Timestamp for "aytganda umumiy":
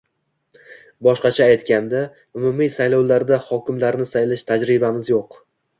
1.51-2.73